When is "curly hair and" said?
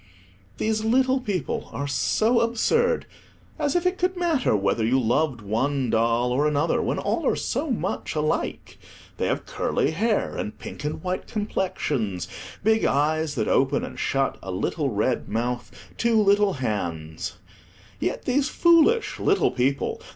9.45-10.57